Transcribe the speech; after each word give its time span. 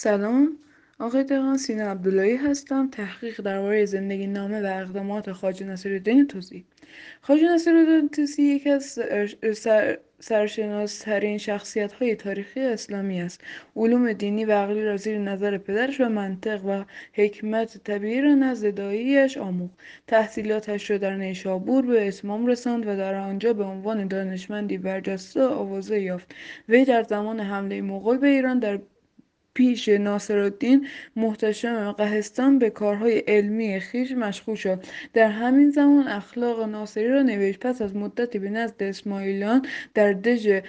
سلام. 0.00 0.58
آقای 0.98 1.24
دقان 1.24 1.56
سینا 1.56 1.90
عبداللهی 1.90 2.36
هستم 2.36 2.90
تحقیق 2.90 3.40
درباره 3.40 3.84
زندگی 3.84 4.26
نامه 4.26 4.60
و 4.60 4.66
اقدامات 4.66 5.32
خواجه 5.32 5.66
نصیرالدین 5.66 6.26
توسی. 6.26 6.64
خواجه 7.22 7.54
نصیرالدین 7.54 8.08
توسی 8.08 8.42
یکی 8.42 8.70
از 8.70 8.84
سر... 9.54 9.98
سرشناسترین 10.20 11.38
شخصیت 11.38 11.92
های 11.92 12.14
تاریخی 12.16 12.60
اسلامی 12.60 13.20
است. 13.20 13.40
علوم 13.76 14.12
دینی 14.12 14.44
و 14.44 14.52
عقلی 14.52 14.84
را 14.84 14.96
زیر 14.96 15.18
نظر 15.18 15.58
پدرش 15.58 16.00
و 16.00 16.08
منطق 16.08 16.64
و 16.64 16.84
حکمت 17.12 17.78
طبیعی 17.84 18.20
را 18.20 18.34
نزد 18.34 18.74
داییش 18.74 19.38
آموخت. 19.38 19.74
تحصیلاتش 20.06 20.90
را 20.90 20.98
در 20.98 21.16
نیشابور 21.16 21.86
به 21.86 22.08
اتمام 22.08 22.46
رساند 22.46 22.86
و 22.86 22.96
در 22.96 23.14
آنجا 23.14 23.52
به 23.52 23.64
عنوان 23.64 24.08
دانشمندی 24.08 24.78
برجسته 24.78 25.42
آوازه 25.42 26.00
یافت. 26.00 26.34
وی 26.68 26.84
در 26.84 27.02
زمان 27.02 27.40
حمله 27.40 27.82
مغول 27.82 28.18
به 28.18 28.28
ایران 28.28 28.58
در 28.58 28.78
پیش 29.58 29.88
ناصرالدین 29.88 30.86
محتشم 31.16 31.92
قهستان 31.92 32.58
به 32.58 32.70
کارهای 32.70 33.18
علمی 33.18 33.80
خویش 33.80 34.12
مشغول 34.12 34.54
شد. 34.54 34.84
در 35.12 35.30
همین 35.30 35.70
زمان 35.70 36.08
اخلاق 36.08 36.62
ناصری 36.62 37.08
را 37.08 37.22
نوشت. 37.22 37.58
پس 37.60 37.82
از 37.82 37.96
مدتی 37.96 38.38
به 38.38 38.48
نزد 38.48 38.82
اسماعیلیان 38.82 39.66
در 39.94 40.12
دژ 40.12 40.60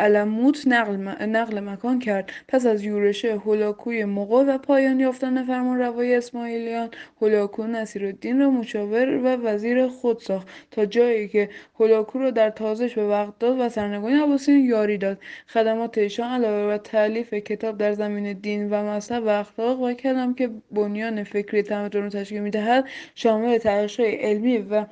علموت 0.00 0.62
نقل, 0.66 0.96
نقل 1.26 1.60
مکان 1.60 1.98
کرد. 1.98 2.30
پس 2.48 2.66
از 2.66 2.84
یورش 2.84 3.24
هولاکوی 3.24 4.04
مغول 4.04 4.54
و 4.54 4.58
پایان 4.58 5.00
یافتن 5.00 5.44
فرمان 5.46 5.78
روای 5.78 6.14
اسماعیلیان 6.14 6.90
هولاکو 7.22 7.66
نصیرالدین 7.66 8.40
را 8.40 8.50
مشاور 8.50 9.08
و 9.08 9.26
وزیر 9.26 9.86
خود 9.86 10.18
ساخت 10.18 10.48
تا 10.70 10.86
جایی 10.86 11.28
که 11.28 11.48
هولاکو 11.80 12.18
را 12.18 12.30
در 12.30 12.50
تازش 12.50 12.94
به 12.94 13.08
بغداد 13.08 13.60
و 13.60 13.68
سرنگونی 13.68 14.14
عباسیان 14.14 14.58
یاری 14.58 14.98
داد. 14.98 15.18
خدمات 15.48 15.98
ایشان 15.98 16.30
علاوه 16.30 16.66
بر 16.66 16.78
تعلیف 16.78 17.34
کتاب 17.34 17.78
در 17.78 17.92
زمین 17.92 18.21
دین 18.32 18.70
و 18.70 18.84
مذهب 18.84 19.24
و 19.24 19.28
اخلاق 19.28 19.80
و 19.80 19.92
کلام 19.92 20.34
که 20.34 20.50
بنیان 20.70 21.24
فکری 21.24 21.62
تمدن 21.62 22.02
را 22.02 22.08
تشکیل 22.08 22.42
می‌دهد 22.42 22.88
شامل 23.14 23.58
تحقیقهای 23.58 24.14
علمی 24.14 24.58
و 24.58 24.86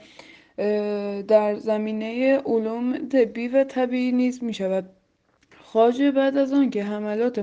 در 1.22 1.54
زمینه 1.54 2.38
علوم 2.38 3.08
طبی 3.08 3.48
و 3.48 3.64
طبیعی 3.64 4.12
نیز 4.12 4.44
می 4.44 4.54
شود 4.54 4.90
خواجه 5.72 6.10
بعد 6.10 6.36
از 6.36 6.52
آنکه 6.52 6.84
حملات 6.84 7.38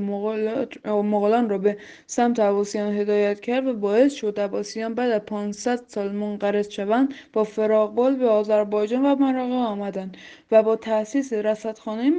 مغولان 0.85 1.49
را 1.49 1.57
به 1.57 1.77
سمت 2.07 2.39
عباسیان 2.39 2.93
هدایت 2.93 3.39
کرد 3.39 3.67
و 3.67 3.73
باعث 3.73 4.13
شد 4.13 4.39
عباسیان 4.39 4.93
بعد 4.93 5.11
از 5.11 5.21
500 5.21 5.83
سال 5.87 6.11
منقرض 6.11 6.69
شوند 6.69 7.13
با 7.33 7.43
فراقبال 7.43 8.15
به 8.15 8.27
آذربایجان 8.27 9.05
و 9.05 9.15
مراغه 9.15 9.53
آمدند 9.53 10.17
و 10.51 10.63
با 10.63 10.75
تأسیس 10.75 11.33
رصدخانه 11.33 12.09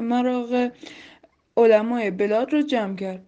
مراغه 0.00 0.72
علمای 1.56 2.10
بلاد 2.10 2.52
را 2.52 2.62
جمع 2.62 2.96
کرد. 2.96 3.22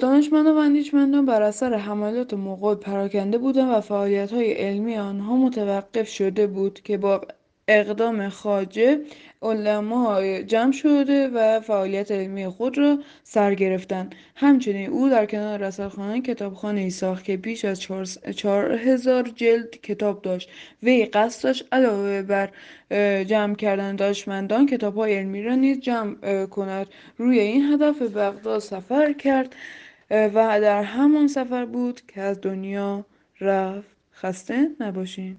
دانشمندان 0.00 0.54
و 0.54 0.58
اندیشمندان 0.58 1.26
بر 1.26 1.42
اثر 1.42 1.74
حملات 1.74 2.34
مغول 2.34 2.74
پراکنده 2.74 3.38
بودند 3.38 3.68
و 3.74 3.80
فعالیت‌های 3.80 4.52
علمی 4.52 4.96
آنها 4.96 5.36
متوقف 5.36 6.08
شده 6.08 6.46
بود 6.46 6.80
که 6.80 6.98
با 6.98 7.20
اقدام 7.68 8.28
خواجه 8.28 9.00
علما 9.42 10.22
جمع 10.42 10.72
شده 10.72 11.28
و 11.28 11.60
فعالیت 11.60 12.10
علمی 12.10 12.48
خود 12.48 12.78
را 12.78 12.98
سر 13.24 13.54
گرفتند. 13.54 14.14
همچنین 14.36 14.90
او 14.90 15.08
در 15.08 15.26
کنار 15.26 15.58
رصدخانه 15.58 16.20
کتابخانه 16.20 16.90
ساخت 16.90 17.24
که 17.24 17.36
بیش 17.36 17.64
از 17.64 17.80
چهار 18.36 18.72
هزار 18.72 19.22
جلد 19.22 19.70
کتاب 19.70 20.22
داشت 20.22 20.50
وی 20.82 21.06
قصد 21.06 21.44
داشت 21.44 21.68
علاوه 21.72 22.22
بر 22.22 22.50
جمع 23.24 23.54
کردن 23.54 23.96
دانشمندان 23.96 24.66
کتابهای 24.66 25.14
علمی 25.14 25.42
را 25.42 25.54
نیز 25.54 25.80
جمع 25.80 26.46
کند. 26.46 26.86
روی 27.18 27.38
این 27.40 27.72
هدف 27.72 27.98
به 27.98 28.08
بغداد 28.08 28.58
سفر 28.58 29.12
کرد 29.12 29.56
و 30.10 30.60
در 30.60 30.82
همان 30.82 31.28
سفر 31.28 31.64
بود 31.64 32.00
که 32.06 32.20
از 32.20 32.40
دنیا 32.40 33.06
رفت. 33.40 33.92
خسته 34.14 34.68
نباشین. 34.80 35.30